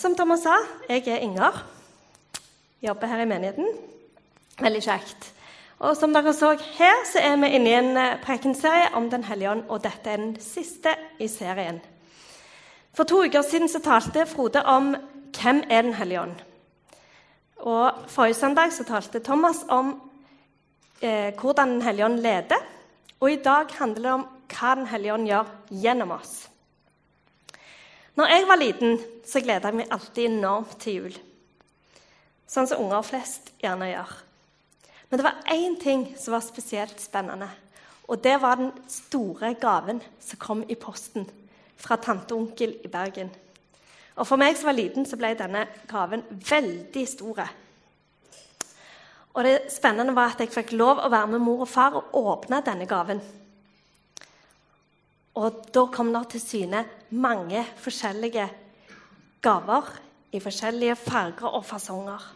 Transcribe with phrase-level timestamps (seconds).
[0.00, 0.56] som Thomas sa,
[0.88, 1.58] jeg er Inger.
[2.80, 3.66] Jobber her i menigheten.
[4.60, 5.26] Veldig kjekt.
[5.80, 9.24] Og som dere så her, så er vi inne i en eh, prekenserie om Den
[9.24, 11.80] hellige ånd, og dette er den siste i serien.
[12.96, 14.94] For to uker siden så talte Frode om
[15.36, 16.36] hvem er Den hellige ånd.
[17.60, 19.98] Og Forrige søndag så talte Thomas om
[21.02, 22.64] eh, hvordan Den hellige ånd leder.
[23.20, 26.48] Og i dag handler det om hva Den hellige ånd gjør gjennom oss.
[28.20, 31.14] Når jeg var liten, så gleda jeg meg alltid enormt til jul.
[32.44, 34.10] Sånn som unger flest gjerne gjør.
[35.08, 37.48] Men det var én ting som var spesielt spennende.
[38.12, 41.24] Og det var den store gaven som kom i posten
[41.80, 43.32] fra tante og onkel i Bergen.
[44.18, 47.40] Og For meg som var liten, så ble denne gaven veldig stor.
[49.32, 52.12] Og det spennende var at jeg fikk lov å være med mor og far og
[52.20, 53.24] åpne denne gaven.
[55.40, 56.84] Og da kom det til syne
[57.16, 58.44] mange forskjellige
[59.40, 59.86] gaver
[60.36, 62.26] i forskjellige farger og fasonger.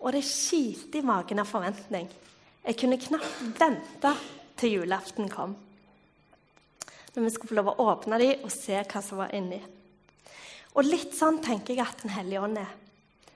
[0.00, 2.08] Og det kilte i magen av forventning.
[2.64, 4.14] Jeg kunne knapt vente
[4.60, 5.52] til julaften kom.
[7.14, 9.60] Når vi skulle få lov å åpne dem og se hva som var inni.
[10.72, 12.70] Og litt sånn tenker jeg at Den hellige ånd er.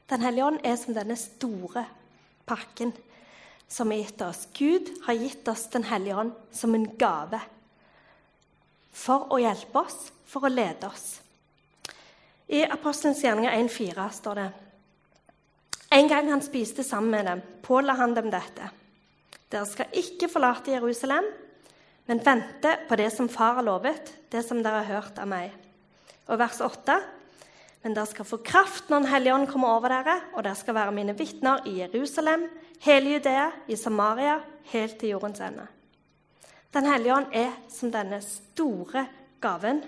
[0.09, 1.85] Den hellige ånd er som denne store
[2.47, 2.95] pakken
[3.69, 4.47] som er gitt oss.
[4.57, 7.43] Gud har gitt oss Den hellige ånd som en gave
[8.95, 11.19] for å hjelpe oss, for å lede oss.
[12.47, 14.51] I Apostelens gjerninger 1,4 står det
[15.95, 18.71] En gang han spiste sammen med dem, påla han dem dette.
[19.51, 21.27] Dere skal ikke forlate Jerusalem,
[22.07, 25.53] men vente på det som Far har lovet, det som dere har hørt av meg.
[26.27, 26.99] Og vers 8.
[27.85, 30.77] Men dere skal få kraft når Den hellige ånd kommer over dere, og dere skal
[30.77, 32.49] være mine vitner i Jerusalem,
[32.85, 34.41] hele Judea, i Samaria,
[34.73, 35.69] helt til jordens ende.
[36.75, 39.05] Den hellige ånd er som denne store
[39.43, 39.85] gaven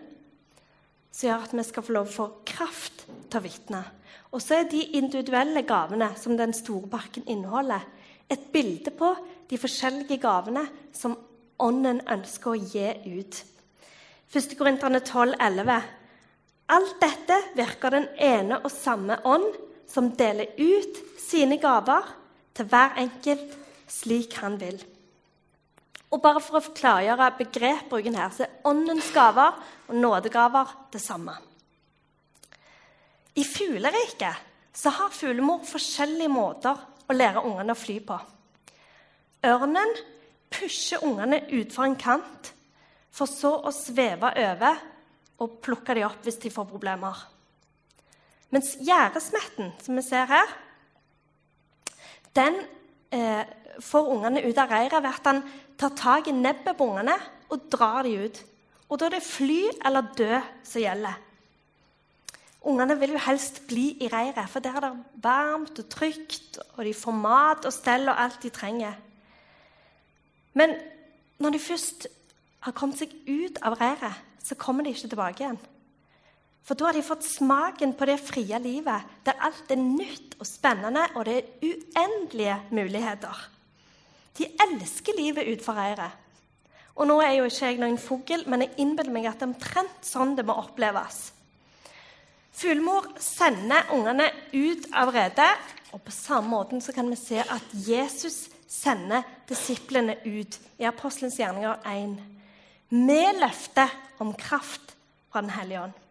[1.11, 3.81] som gjør at vi skal få lov få kraft til å vitne.
[4.31, 7.83] Og så er de individuelle gavene som den store bakken inneholder,
[8.31, 9.13] et bilde på
[9.51, 11.15] de forskjellige gavene som
[11.63, 12.85] Ånden ønsker å gi
[13.17, 13.37] ut.
[14.29, 14.51] 1.
[14.59, 15.77] Korinterne 12, 11.
[16.77, 19.55] Alt dette virker den ene og samme ånd,
[19.89, 22.11] som deler ut sine gaver
[22.53, 23.57] til hver enkelt
[23.89, 24.77] slik han vil.
[26.15, 29.57] Og bare For å klargjøre begrepbruken her, så er åndens gaver
[29.89, 31.35] og nådegaver det samme.
[33.37, 34.45] I fugleriket
[34.77, 38.17] så har fuglemor forskjellige måter å lære ungene å fly på.
[39.47, 39.93] Ørnen
[40.53, 42.53] pusher ungene utfor en kant,
[43.13, 44.81] for så å sveve over
[45.43, 47.17] og plukke dem opp hvis de får problemer.
[48.55, 50.53] Mens gjerdesmetten, som vi ser her,
[52.37, 52.61] den
[53.17, 53.45] eh,
[53.83, 55.43] får ungene ut av reiret ved at han
[55.79, 57.17] tar tak i nebbet på ungene
[57.53, 58.43] og drar dem ut.
[58.89, 61.23] Og da er det fly eller dø som gjelder.
[62.67, 66.85] Ungene vil jo helst bli i reiret, for der er det varmt og trygt, og
[66.85, 68.97] de får mat og stell og alt de trenger.
[70.55, 70.75] Men
[71.39, 72.09] når de først
[72.67, 75.61] har kommet seg ut av reiret, så kommer de ikke tilbake igjen.
[76.67, 80.49] For da har de fått smaken på det frie livet, der alt er nytt og
[80.49, 83.43] spennende, og det er uendelige muligheter.
[84.37, 86.25] De elsker livet utenfor reiret.
[86.97, 89.53] Og nå er jo ikke jeg noen fugl, men jeg innbiller meg at det er
[89.53, 91.21] omtrent sånn det må oppleves.
[92.57, 95.53] Fuglemor sender ungene ut av redet,
[95.93, 101.37] og på samme måte så kan vi se at Jesus sender disiplene ut i Apostelens
[101.39, 102.17] gjerninger 1
[102.97, 103.93] med løftet
[104.25, 104.97] om kraft
[105.31, 106.06] fra Den hellige ånd.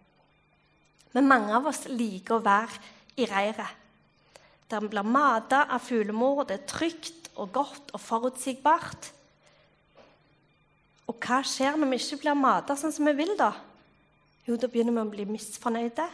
[1.15, 2.79] Men mange av oss liker å være
[3.15, 3.83] i reiret.
[4.67, 9.11] Der vi blir mata av fuglemor, det er trygt og godt og forutsigbart.
[11.05, 13.51] Og hva skjer når vi ikke blir mata sånn som vi vil, da?
[14.45, 16.05] Jo, da begynner vi å bli misfornøyde,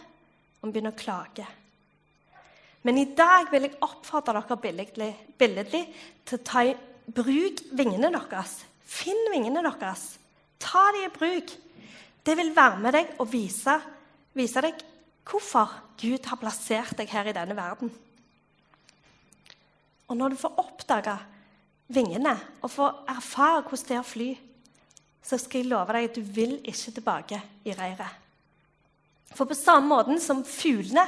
[0.60, 1.48] og vi begynner å klage.
[2.86, 5.84] Men i dag vil jeg oppfordre dere billedlig, billedlig
[6.26, 6.76] til å ta i
[7.06, 8.60] bruk vingene deres.
[8.86, 10.06] Finn vingene deres.
[10.62, 11.54] Ta dem i bruk.
[12.26, 13.78] Det vil være med deg og vise,
[14.38, 14.82] vise deg
[15.28, 17.92] hvorfor Gud har plassert deg her i denne verden.
[20.10, 21.18] Og når du får oppdage
[21.92, 24.30] vingene og får erfare hvordan det er å fly,
[25.22, 28.18] så skal jeg love deg at du vil ikke tilbake i reiret.
[29.32, 31.06] For på samme måte som fuglene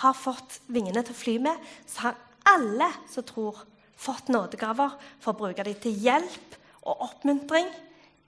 [0.00, 2.18] har fått vingene til å fly med, så har
[2.50, 3.66] alle som tror,
[4.00, 6.54] fått nådegaver for å bruke dem til hjelp
[6.88, 7.66] og oppmuntring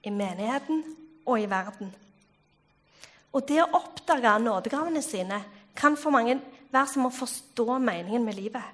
[0.05, 0.83] i menigheten
[1.25, 1.89] og i verden.
[3.33, 5.39] Og det å oppdage nådegavene sine
[5.77, 6.37] kan for mange
[6.73, 8.65] være som å forstå meningen med livet.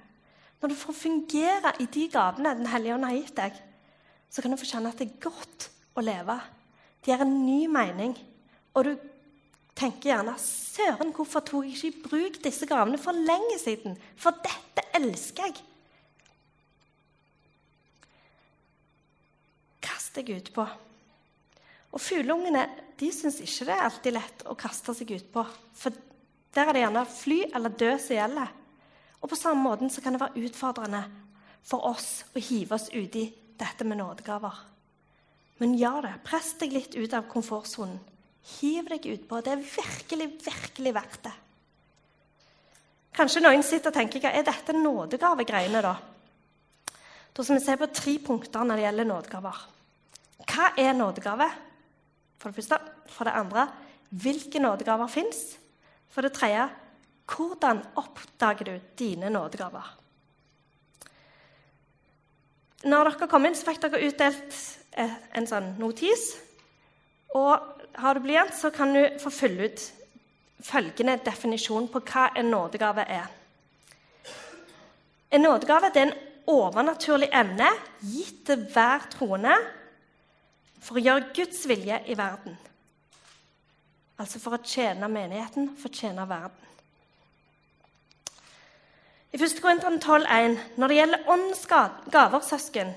[0.59, 3.53] Når du får fungere i de gavene Den hellige ånd har gitt deg,
[4.29, 6.35] så kan du få kjenne at det er godt å leve.
[6.99, 8.13] Det gir en ny mening,
[8.75, 8.91] og du
[9.79, 13.95] tenker gjerne Søren, hvorfor tok jeg ikke i bruk disse gavene for lenge siden?
[14.19, 15.63] For dette elsker jeg.
[19.83, 20.67] Kast deg utpå.
[21.95, 22.67] Og fugleungene
[22.99, 25.43] de syns ikke det er alltid lett å kaste seg utpå.
[25.77, 25.95] For
[26.55, 28.51] der er det gjerne fly eller dø som gjelder.
[29.19, 31.03] Og på samme måte så kan det være utfordrende
[31.69, 33.27] for oss å hive oss uti
[33.59, 34.59] dette med nådegaver.
[35.59, 36.13] Men gjør det.
[36.23, 37.99] Press deg litt ut av komfortsonen.
[38.59, 39.41] Hiv deg utpå.
[39.43, 41.35] Det er virkelig, virkelig verdt det.
[43.19, 45.95] Kanskje noen sitter og tenker er dette nådegavegreiene, da?
[47.35, 49.59] Da skal vi se på tre punkter når det gjelder nådegaver.
[50.47, 51.49] Hva er nådegave?
[52.39, 52.79] For det første.
[53.11, 53.67] For det andre
[54.09, 55.57] hvilke nådegaver fins?
[56.09, 56.69] For det tredje
[57.29, 59.95] hvordan oppdager du dine nådegaver?
[62.89, 64.55] Når dere kom inn, så fikk dere utdelt
[64.97, 66.31] eh, en sånn notis.
[67.35, 67.59] Og
[67.99, 69.83] har du blyant, så kan du få fylle ut
[70.63, 73.27] følgende definisjon på hva en nådegave er.
[75.29, 76.15] En nådegave er en
[76.49, 77.67] overnaturlig emne
[78.01, 79.53] gitt til hver troende
[80.83, 82.57] for å gjøre Guds vilje i verden.
[84.19, 86.65] Altså for å tjene menigheten, for å tjene verden.
[89.29, 89.61] I 1.
[89.61, 92.93] Korinteren 12,1.: Når det gjelder åndens gaver, søsken,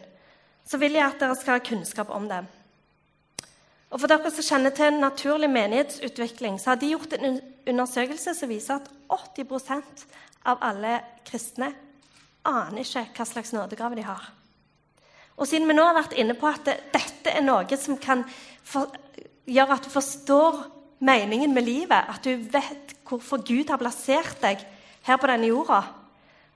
[0.64, 2.49] så vil jeg at dere skal ha kunnskap om dem.
[3.93, 8.49] Og For dere som kjenner til naturlig menighetsutvikling, så har de gjort en undersøkelse som
[8.49, 10.06] viser at 80%
[10.49, 11.75] av alle kristne
[12.49, 14.31] aner ikke hva slags nådegave de har.
[15.37, 18.25] Og siden vi nå har vært inne på at dette er noe som kan
[18.64, 18.93] for,
[19.49, 20.61] gjøre at du forstår
[21.02, 24.62] meningen med livet, at du vet hvorfor Gud har plassert deg
[25.06, 25.82] her på denne jorda,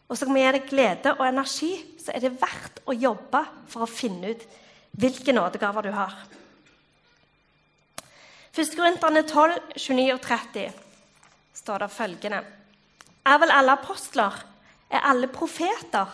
[0.07, 3.43] og så kan vi gi deg glede og energi, så er det verdt å jobbe
[3.71, 4.45] for å finne ut
[4.97, 6.15] hvilke nådegaver du har.
[8.57, 8.71] 1.
[8.73, 10.71] Korinterne 12, 29 og 30
[11.59, 12.39] står det følgende
[13.27, 14.39] Er vel alle apostler?
[14.89, 16.07] Er alle profeter?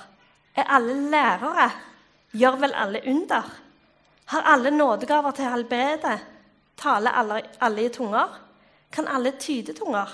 [0.56, 1.68] Er alle lærere?
[2.32, 3.48] Gjør vel alle under?
[4.32, 6.18] Har alle nådegaver til helbrede?
[6.76, 8.38] Taler alle, alle i tunger?
[8.92, 10.08] Kan alle tyde tunger?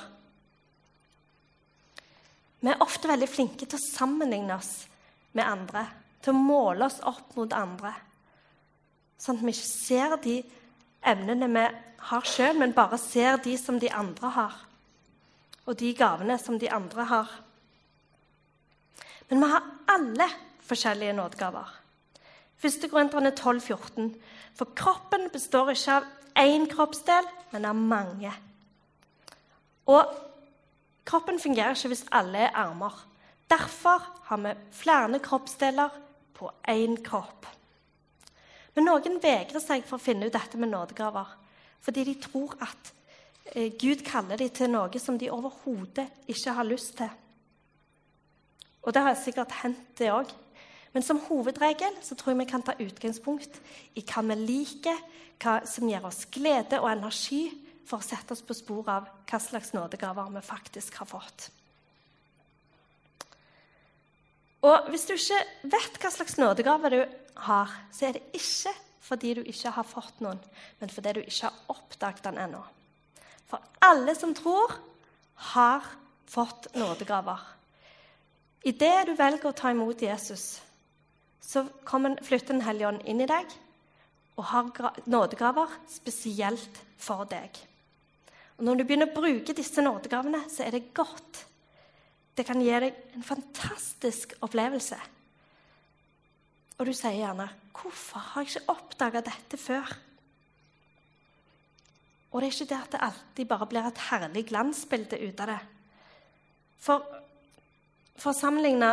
[2.61, 4.73] Vi er ofte veldig flinke til å sammenligne oss
[5.38, 5.85] med andre,
[6.23, 7.93] til å måle oss opp mot andre.
[9.19, 10.37] Sånn at vi ikke ser de
[11.06, 11.67] evnene vi
[12.11, 14.56] har sjøl, men bare ser de som de andre har.
[15.71, 17.35] Og de gavene som de andre har.
[19.29, 20.29] Men vi har alle
[20.67, 21.75] forskjellige nådegaver.
[22.63, 22.89] 1.
[22.91, 24.15] Korinterne 12, 14.
[24.59, 26.09] For kroppen består ikke av
[26.39, 28.33] én kroppsdel, men av mange.
[29.89, 30.17] Og
[31.09, 32.93] Kroppen fungerer ikke hvis alle er armer.
[33.49, 35.95] Derfor har vi flere kroppsdeler
[36.37, 37.47] på én kropp.
[38.75, 41.31] Men noen vegrer seg for å finne ut dette med nådegaver.
[41.81, 42.93] Fordi de tror at
[43.55, 47.09] eh, Gud kaller dem til noe som de overhodet ikke har lyst til.
[48.85, 50.29] Og det har sikkert hendt, det òg.
[50.93, 53.61] Men som hovedregel så tror jeg vi kan ta utgangspunkt
[53.99, 55.00] i hva vi liker,
[55.43, 57.46] hva som gir oss glede og energi,
[57.88, 61.49] for å sette oss på spor av hva slags nådegaver vi faktisk har fått.
[64.67, 65.38] Og hvis du ikke
[65.70, 66.99] vet hva slags nådegave du
[67.46, 68.75] har, så er det ikke
[69.08, 70.40] fordi du ikke har fått noen,
[70.81, 72.61] men fordi du ikke har oppdaget den ennå.
[73.49, 74.75] For alle som tror,
[75.55, 75.87] har
[76.29, 77.40] fått nådegaver.
[78.66, 80.59] Idet du velger å ta imot Jesus,
[81.40, 83.52] så kommer, flytter Den hellige ånd inn i deg
[84.38, 84.71] og har
[85.11, 87.59] nådegaver spesielt for deg.
[88.59, 91.45] Og Når du begynner å bruke disse nådegavene, så er det godt.
[92.38, 94.99] Det kan gi deg en fantastisk opplevelse.
[96.78, 99.97] Og du sier gjerne 'Hvorfor har jeg ikke oppdaga dette før?'
[102.33, 105.47] Og det er ikke det at det alltid bare blir et herlig glansbilde ut av
[105.47, 105.61] det.
[106.78, 107.23] For,
[108.16, 108.90] for å sammenligne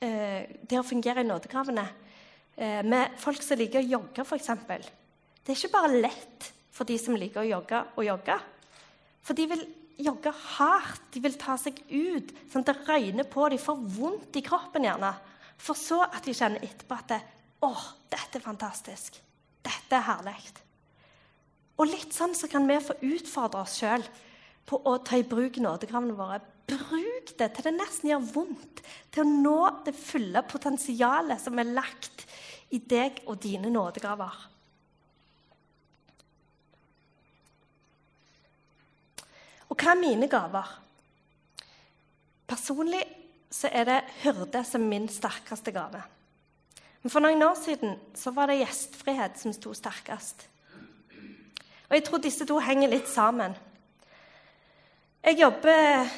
[0.00, 1.84] eh, det å fungere i nådegravene
[2.56, 4.50] eh, med folk som liker å jogge, f.eks.
[5.42, 8.36] Det er ikke bare lett for de som liker å jogge, å jogge.
[9.26, 9.64] For de vil
[9.98, 13.48] jogge hardt, de vil ta seg ut, sånn at det røyner på.
[13.50, 15.10] De får vondt i kroppen, gjerne.
[15.58, 17.20] For så at de kjenner etterpå at det,
[17.58, 17.74] 'Å,
[18.06, 19.18] dette er fantastisk.
[19.66, 20.62] Dette er herlig.'
[21.78, 24.02] Og litt sånn så kan vi få utfordre oss sjøl
[24.66, 26.40] på å ta i bruk nådegravene våre.
[26.68, 28.82] Bruk det til det nesten gjør vondt,
[29.12, 32.26] til å nå det fulle potensialet som er lagt
[32.76, 34.36] i deg og dine nådegaver.
[39.68, 40.68] Og hva er mine gaver?
[42.48, 43.02] Personlig
[43.52, 46.00] så er det hyrde som min sterkeste gave.
[47.02, 50.48] Men for noen år siden så var det gjestfrihet som sto sterkest.
[51.88, 53.54] Og jeg tror disse to henger litt sammen.
[55.24, 56.08] Jeg jobber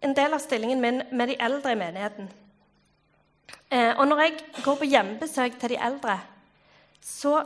[0.00, 2.28] en del av stillingen min med de eldre i menigheten.
[3.70, 6.18] Eh, og når jeg går på hjemmebesøk til de eldre,
[7.04, 7.42] så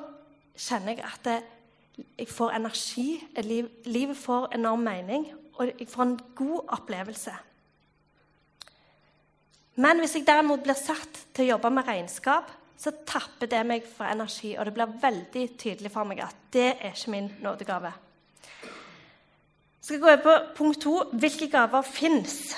[0.57, 1.31] kjenner jeg at
[2.19, 3.25] jeg får energi.
[3.85, 7.33] livet får enorm mening, og jeg får en god opplevelse.
[9.75, 13.85] Men hvis jeg derimot blir satt til å jobbe med regnskap, så tapper det meg
[13.87, 17.93] for energi, og det blir veldig tydelig for meg at det er ikke min nådegave.
[19.83, 22.55] Skal gå over på punkt to hvilke gaver fins.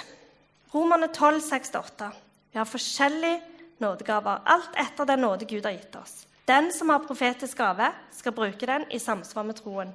[0.74, 2.08] Romerne 12, 6-8.
[2.52, 3.38] Vi har forskjellige
[3.80, 6.26] nådegaver, alt etter den nåde Gud har gitt oss.
[6.44, 9.94] Den som har profetisk gave, skal bruke den i samsvar med troen.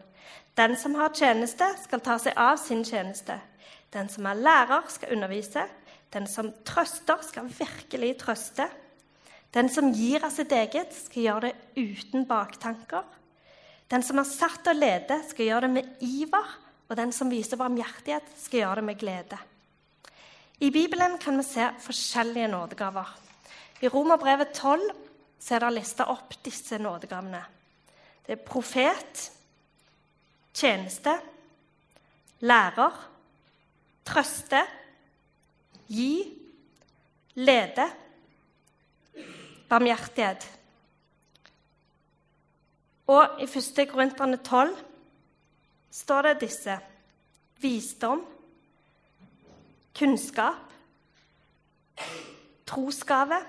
[0.57, 3.37] Den som har tjeneste, skal ta seg av sin tjeneste.
[3.93, 5.67] Den som er lærer, skal undervise.
[6.13, 8.65] Den som trøster, skal virkelig trøste.
[9.53, 13.05] Den som gir av sitt eget, skal gjøre det uten baktanker.
[13.89, 16.57] Den som er satt til å lede, skal gjøre det med iver.
[16.89, 19.37] Og den som viser barmhjertighet, skal gjøre det med glede.
[20.59, 23.11] I Bibelen kan vi se forskjellige nådegaver.
[23.81, 24.89] I Romerbrevet 12
[25.39, 27.39] så er det lista opp disse nådegavene.
[28.25, 29.29] Det er profet,
[30.53, 31.13] tjeneste,
[32.41, 32.97] lærer,
[34.05, 34.65] trøste,
[35.87, 36.11] gi,
[37.39, 37.87] lede,
[39.69, 40.49] barmhjertighet.
[43.07, 43.87] Og i 1.
[43.89, 44.75] Korinterne 12
[45.91, 46.79] står det disse
[47.61, 48.25] visdom,
[49.99, 50.73] kunnskap,
[52.65, 53.39] trosgave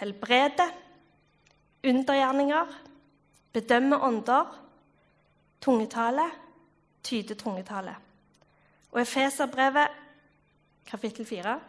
[0.00, 0.72] helbrede,
[1.84, 2.66] undergjerninger,
[3.52, 4.64] bedømme ånder,
[5.60, 6.30] tungetale,
[7.02, 7.96] tyde tungetale.
[8.92, 9.88] Og Efeserbrevet,
[10.86, 11.60] kapittel 4,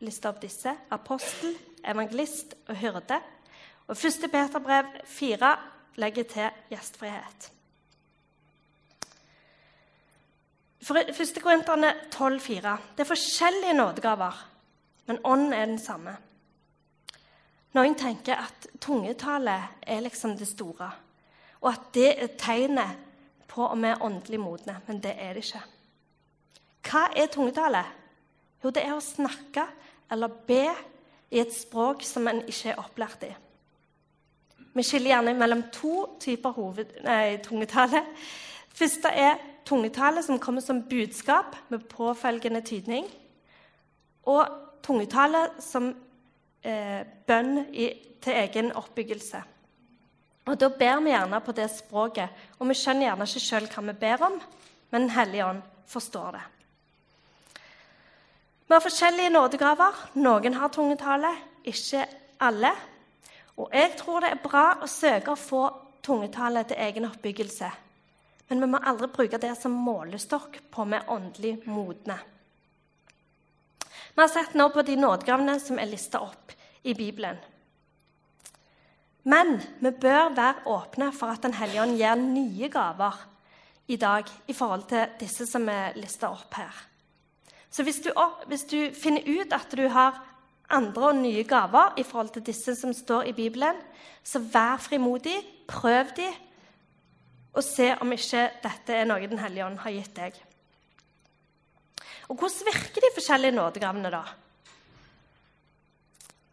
[0.00, 0.72] lister opp disse.
[0.90, 3.20] Apostel, evangelist og hyrde.
[3.86, 4.30] Og 1.
[4.32, 5.56] Peterbrev 4
[5.96, 7.50] legger til gjestfrihet.
[10.73, 11.42] For 1.
[11.42, 12.76] Korinterne 12,4.
[12.96, 14.48] Det er forskjellige nådegaver,
[15.06, 16.16] men ånden er den samme.
[17.74, 20.90] Noen tenker at tungetale er liksom det store,
[21.60, 23.00] og at det er tegnet
[23.48, 24.76] på om vi er åndelig modne.
[24.86, 25.62] Men det er det ikke.
[26.84, 27.84] Hva er tungetale?
[28.64, 29.64] Jo, det er å snakke
[30.12, 30.66] eller be
[31.32, 33.32] i et språk som en ikke er opplært i.
[34.74, 38.04] Vi skiller gjerne mellom to typer hoved, nei, tungetale.
[38.74, 43.06] Første er tungetale som kommer som budskap med påfølgende tydning.
[44.26, 44.46] Og
[44.82, 45.90] tungetale som
[46.62, 47.90] eh, bønn i,
[48.22, 49.42] til egen oppbyggelse.
[50.44, 52.28] Og Da ber vi gjerne på det språket,
[52.58, 54.40] og vi skjønner gjerne ikke sjøl hva vi ber om,
[54.90, 56.42] men Den hellige ånd forstår det.
[58.66, 59.96] Vi har forskjellige nådegaver.
[60.14, 61.30] Noen har tungetale,
[61.64, 62.06] ikke
[62.40, 62.70] alle.
[63.56, 65.64] Og jeg tror det er bra å søke å få
[66.02, 67.70] tungetale til egen oppbyggelse.
[68.48, 72.18] Men vi må aldri bruke det som målestokk på om vi er åndelig modne.
[74.14, 76.52] Vi har sett nå på de nådegavene som er lista opp
[76.86, 77.38] i Bibelen.
[79.24, 83.22] Men vi bør være åpne for at Den hellige ånd gir nye gaver
[83.88, 86.74] i dag i forhold til disse som er lista opp her.
[87.70, 88.12] Så hvis du,
[88.46, 90.20] hvis du, finner ut at du har
[90.70, 93.76] andre og nye gaver i forhold til disse som står i Bibelen,
[94.22, 95.36] så vær frimodig,
[95.68, 96.28] prøv de,
[97.54, 100.38] og se om ikke dette er noe Den hellige ånd har gitt deg.
[102.28, 104.24] Og hvordan virker de forskjellige nådegavene, da?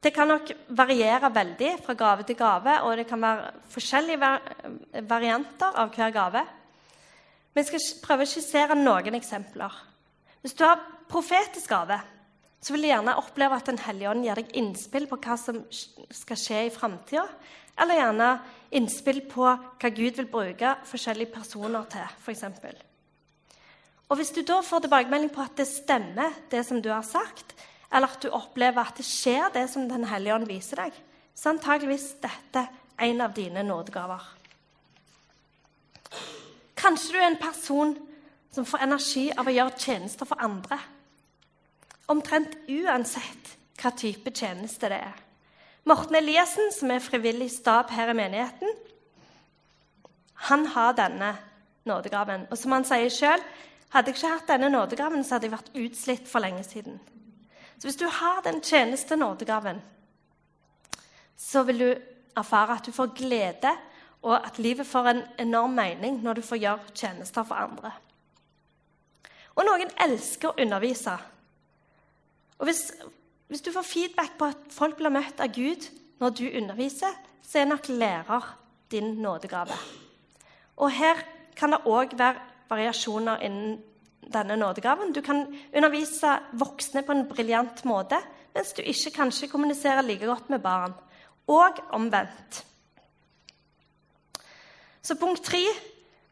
[0.02, 4.32] Det kan nok variere veldig fra gave til gave, og det kan være forskjellige
[5.10, 6.42] varianter av hver gave.
[7.54, 9.76] Men jeg skal prøve å skissere noen eksempler.
[10.42, 10.82] Hvis du har
[11.12, 12.00] profetisk gave,
[12.62, 15.64] så vil du gjerne oppleve at Den hellige ånd gir deg innspill på hva som
[15.70, 17.28] skal skje i framtida,
[17.80, 18.30] eller gjerne
[18.72, 22.44] innspill på hva Gud vil bruke forskjellige personer til, f.eks.
[24.12, 27.56] Og Hvis du da får tilbakemelding på at det stemmer, det som du har sagt,
[27.92, 30.96] eller at du opplever at det skjer det som Den hellige ånd viser deg,
[31.36, 32.68] så er antageligvis dette
[33.02, 34.22] en av dine nådegaver.
[36.76, 37.96] Kanskje du er en person
[38.52, 40.78] som får energi av å gjøre tjenester for andre.
[42.12, 45.20] Omtrent uansett hva type tjeneste det er.
[45.90, 48.76] Morten Eliassen, som er frivillig stab her i menigheten,
[50.52, 51.32] han har denne
[51.86, 52.48] nådegaven.
[52.52, 53.44] Og som han sier sjøl,
[53.92, 57.00] hadde jeg ikke hatt denne nådegaven, så hadde jeg vært utslitt for lenge siden.
[57.78, 59.82] Så hvis du har den tjeneste nådegaven,
[61.38, 61.90] så vil du
[62.38, 63.74] erfare at du får glede,
[64.22, 67.92] og at livet får en enorm mening når du får gjøre tjenester for andre.
[69.58, 71.16] Og noen elsker å undervise.
[72.62, 72.84] Og hvis,
[73.52, 75.84] hvis du får feedback på at folk blir møtt av Gud
[76.24, 77.12] når du underviser,
[77.44, 78.46] så er nok lærer
[78.94, 79.76] din nådegave.
[80.80, 81.20] Og her
[81.60, 82.40] kan det òg være
[82.70, 83.74] variasjoner innen
[84.32, 85.12] denne nådegaven.
[85.12, 85.44] Du kan
[85.76, 88.22] undervise voksne på en briljant måte,
[88.56, 90.96] mens du ikke kanskje kommuniserer like godt med barn.
[91.52, 92.62] Og omvendt.
[95.04, 95.66] Så punkt tre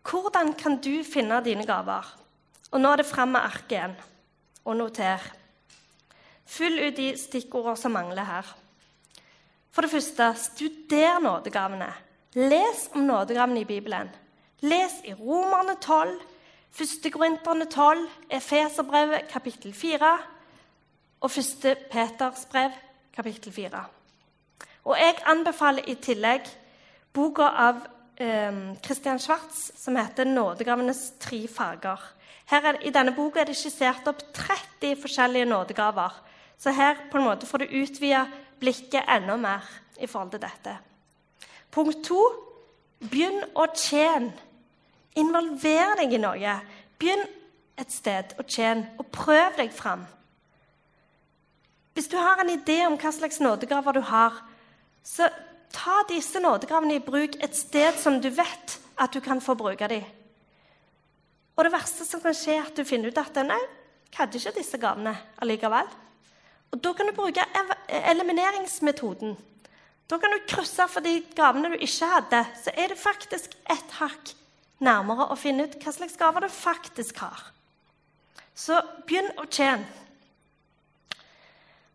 [0.08, 2.08] hvordan kan du finne dine gaver?
[2.72, 4.00] Og nå er det fram med arket igjen.
[4.64, 5.39] Og noter.
[6.50, 8.48] Fyll ut de stikkordene som mangler her.
[9.72, 11.92] For det første, studer nådegavene.
[12.36, 14.10] Les om nådegavene i Bibelen.
[14.66, 16.20] Les i Romerne 12,
[16.82, 17.12] 1.
[17.14, 20.18] Korinterne 12, Efeserbrevet kapittel 4
[21.22, 21.78] og 1.
[21.92, 22.72] Peters brev
[23.16, 23.84] kapittel 4.
[24.86, 26.48] Og jeg anbefaler i tillegg
[27.14, 27.82] boka av
[28.18, 32.14] eh, Christian Schwartz som heter 'Nådegavenes tre farger'.
[32.52, 36.29] Er, I denne boka er det skissert opp 30 forskjellige nådegaver.
[36.60, 38.26] Så her på en måte får du utvide
[38.60, 39.66] blikket enda mer
[40.00, 40.76] i forhold til dette.
[41.72, 42.20] Punkt to
[43.00, 44.34] begynn å tjene.
[45.20, 46.56] Involver deg i noe.
[47.00, 47.24] Begynn
[47.80, 50.04] et sted å tjene, og prøv deg fram.
[51.96, 54.36] Hvis du har en idé om hva slags nådegaver du har,
[55.04, 55.30] så
[55.72, 59.88] ta disse nådegavene i bruk et sted som du vet at du kan få bruke
[59.88, 60.04] dem.
[61.56, 63.60] Og det verste som kan skje, er at du finner ut at nei,
[64.10, 65.88] jeg hadde ikke disse gavene allikevel.
[66.72, 67.46] Og Da kan du bruke
[67.90, 69.38] elimineringsmetoden.
[70.10, 72.46] Da kan du krysse for de gavene du ikke hadde.
[72.64, 74.34] Så er det faktisk ett hakk
[74.80, 77.42] nærmere å finne ut hva slags gaver du faktisk har.
[78.56, 79.86] Så begynn å tjene.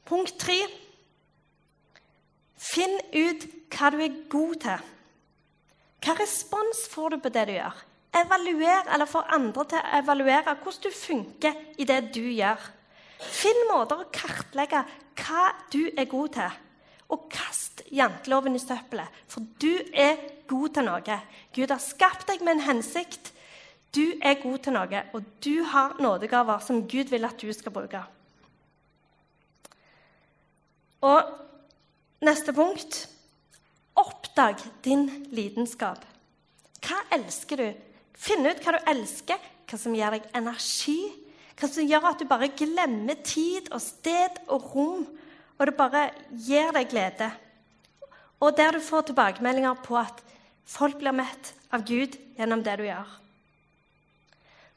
[0.04, 0.59] Punkt tre
[2.64, 4.85] Finn ut hva du er god til.
[6.04, 7.83] Hva respons får du på det du gjør?
[8.14, 12.61] Evaluer eller få andre til å evaluere hvordan du funker i det du gjør.
[13.18, 14.85] Finn måter å kartlegge
[15.21, 16.56] hva du er god til,
[17.14, 19.23] og kast janteloven i søppelet.
[19.30, 20.18] For du er
[20.50, 21.21] god til noe.
[21.54, 23.30] Gud har skapt deg med en hensikt.
[23.94, 27.75] Du er god til noe, og du har nådegaver som Gud vil at du skal
[27.75, 28.02] bruke.
[31.04, 31.35] Og
[32.25, 33.04] neste punkt
[33.95, 36.00] Oppdag din lidenskap.
[36.82, 37.69] Hva elsker du?
[38.19, 39.38] Finn ut hva du elsker,
[39.71, 40.99] hva som gir deg energi,
[41.54, 45.04] hva som gjør at du bare glemmer tid og sted og rom,
[45.54, 47.30] og det bare gir deg glede.
[48.43, 50.23] Og der du får tilbakemeldinger på at
[50.67, 53.12] folk blir mett av Gud gjennom det du gjør.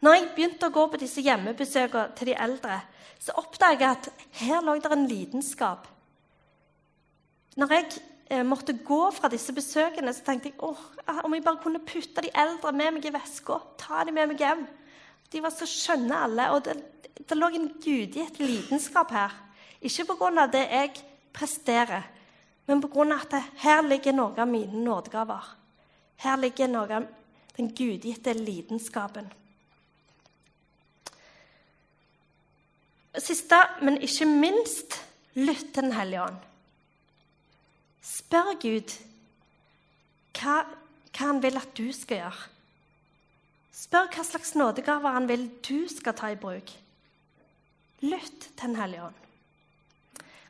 [0.06, 2.82] Når jeg begynte å gå på disse hjemmebesøkene til de eldre,
[3.18, 4.10] så oppdaget jeg at
[4.44, 5.88] her lå det en lidenskap.
[7.58, 7.88] Når jeg
[8.30, 10.84] eh, måtte gå fra disse besøkene, så tenkte jeg åh,
[11.26, 14.44] om jeg bare kunne putte de eldre med meg i veska, ta dem med meg
[14.46, 14.68] hjem.
[15.32, 16.78] De var så skjønne alle, og det,
[17.28, 19.34] det lå en gudgitt lidenskap her.
[19.82, 20.48] Ikke pga.
[20.48, 20.94] det jeg
[21.34, 22.04] presterer,
[22.66, 23.08] men pga.
[23.16, 25.56] at her ligger noe av mine nådegaver.
[26.18, 27.08] Her ligger noe av
[27.58, 29.30] den gudgitte lidenskapen.
[33.18, 35.02] Siste, men ikke minst,
[35.34, 36.38] lytt til Den hellige ånd.
[38.02, 38.94] Spør Gud
[40.38, 40.62] hva,
[41.12, 42.46] hva han vil at du skal gjøre.
[43.78, 46.72] Spør hva slags nådegaver han vil du skal ta i bruk.
[48.02, 49.20] Lytt til Den hellige ånd.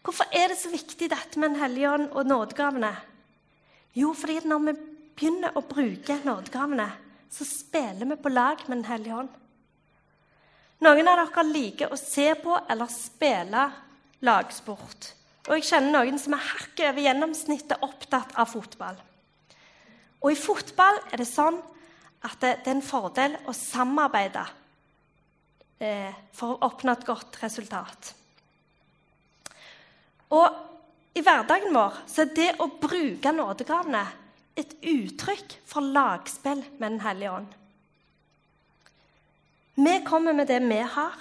[0.03, 2.93] Hvorfor er det så viktig dette med Den hellige ånd og nådegavene?
[3.95, 4.75] Jo, fordi når vi
[5.17, 6.87] begynner å bruke nådegavene,
[7.29, 9.29] så spiller vi på lag med Den hellige ånd.
[10.79, 13.69] Noen av dere liker å se på eller spille
[14.23, 15.13] lagsport.
[15.49, 18.99] Og jeg kjenner noen som er hakket over gjennomsnittet opptatt av fotball.
[20.23, 21.59] Og i fotball er det sånn
[22.25, 24.45] at det, det er en fordel å samarbeide
[25.79, 28.13] eh, for å oppnå et godt resultat.
[30.33, 34.03] Og i hverdagen vår så er det å bruke nådegavene
[34.57, 37.49] et uttrykk for lagspill med Den hellige ånd.
[39.77, 41.13] Vi kommer med det vi har,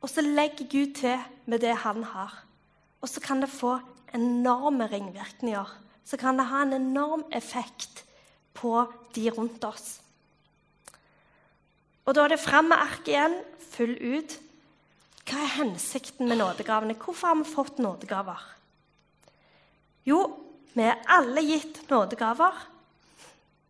[0.00, 2.32] og så legger Gud til med det han har.
[3.00, 3.78] Og så kan det få
[4.16, 5.68] enorme ringvirkninger.
[6.04, 8.04] Så kan det ha en enorm effekt
[8.56, 10.00] på de rundt oss.
[12.10, 13.34] Og da er det fram med arket igjen,
[13.70, 14.32] full ut.
[15.30, 16.96] Hva er hensikten med nådegavene?
[16.98, 18.40] Hvorfor har vi fått nådegaver?
[20.10, 20.24] Jo,
[20.74, 22.56] vi er alle gitt nådegaver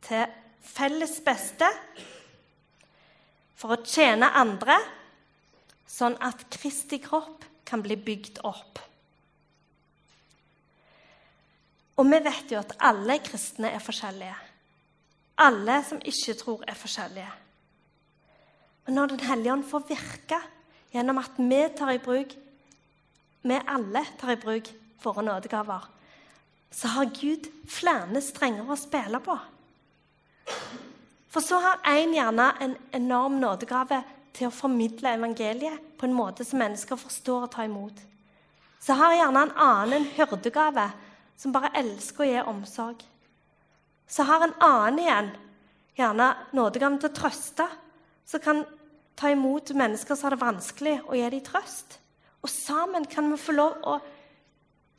[0.06, 0.24] til
[0.64, 1.68] felles beste
[3.60, 4.78] for å tjene andre,
[5.84, 8.80] sånn at Kristi kropp kan bli bygd opp.
[12.00, 14.40] Og vi vet jo at alle kristne er forskjellige.
[15.44, 17.36] Alle som ikke tror, er forskjellige.
[18.90, 20.36] Men når Den hellige ånd får virke
[20.90, 22.32] gjennom at vi tar i bruk
[23.46, 24.66] vi alle tar i bruk
[25.04, 25.84] våre nådegaver,
[26.74, 29.36] så har Gud flere strenger å spille på.
[31.30, 34.00] For så har én gjerne en enorm nådegave
[34.34, 37.94] til å formidle evangeliet på en måte som mennesker forstår og tar imot.
[38.82, 40.88] Så har gjerne en annen en hyrdegave
[41.38, 43.06] som bare elsker å gi omsorg.
[44.10, 45.32] Så har en annen igjen
[46.02, 47.70] gjerne nådegaven til å trøste,
[48.26, 48.66] som kan
[49.20, 51.98] ta imot mennesker som har det vanskelig, og gi dem trøst.
[52.40, 53.98] Og sammen kan vi få lov å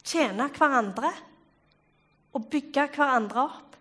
[0.05, 1.09] tjene hverandre
[2.37, 3.77] og bygge hverandre opp,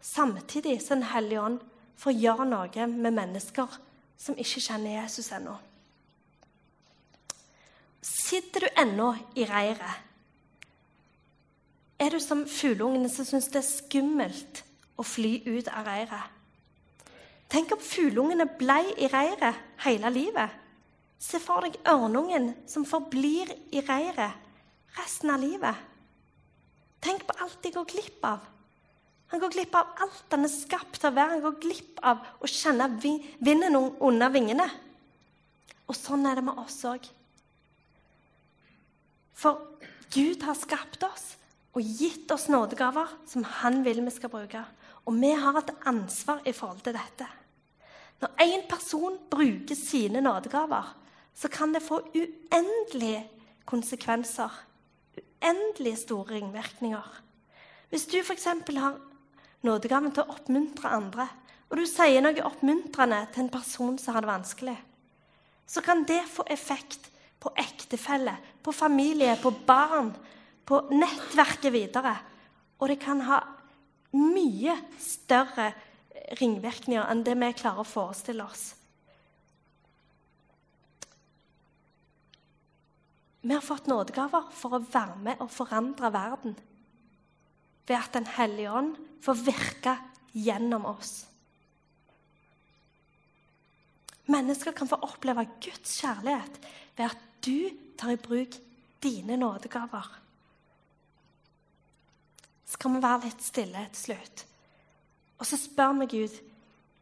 [0.00, 1.58] samtidig som Den hellige ånd
[1.98, 3.74] får gjøre noe med mennesker
[4.20, 5.56] som ikke kjenner Jesus ennå.
[8.00, 10.06] Sitter du ennå i reiret?
[12.00, 14.62] Er du som fugleungene som syns det er skummelt
[14.96, 16.39] å fly ut av reiret?
[17.50, 20.52] Tenk om fugleungene ble i reiret hele livet.
[21.20, 24.38] Se for deg ørnungen som forblir i reiret
[24.96, 25.74] resten av livet.
[27.02, 28.44] Tenk på alt de går glipp av.
[29.30, 31.36] Han går glipp av alt han er skapt til å være.
[31.36, 34.66] Han går glipp av å kjenne vinden under vingene.
[35.90, 37.06] Og sånn er det med oss òg.
[39.34, 39.66] For
[40.10, 41.34] Gud har skapt oss
[41.74, 44.64] og gitt oss nådegaver som han vil vi skal bruke.
[45.06, 47.28] Og vi har et ansvar i forhold til dette.
[48.20, 50.96] Når én person bruker sine nådegaver,
[51.34, 53.24] så kan det få uendelige
[53.64, 54.50] konsekvenser.
[55.16, 57.22] Uendelig store ringvirkninger.
[57.88, 58.44] Hvis du f.eks.
[58.76, 58.98] har
[59.62, 61.26] nådegaven til å oppmuntre andre,
[61.70, 64.76] og du sier noe oppmuntrende til en person som har det vanskelig,
[65.66, 70.10] så kan det få effekt på ektefelle, på familie, på barn,
[70.66, 72.16] på nettverket videre.
[72.80, 73.38] Og det kan ha
[74.12, 75.70] mye større
[76.40, 78.74] ringvirkninger enn det vi klarer å forestille oss.
[83.40, 86.56] Vi har fått nådegaver for å være med og forandre verden
[87.88, 89.96] ved at Den hellige ånd får virke
[90.36, 91.24] gjennom oss.
[94.30, 96.60] Mennesker kan få oppleve Guds kjærlighet
[96.98, 98.60] ved at du tar i bruk
[99.02, 100.06] dine nådegaver.
[102.68, 104.44] Så kan vi være litt stille til slutt.
[105.40, 106.40] Og så spør vi Gud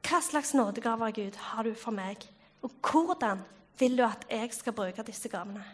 [0.09, 2.23] hva slags nådegaver Gud har du for meg,
[2.63, 3.43] og hvordan
[3.79, 5.65] vil du at jeg skal bruke disse gavene?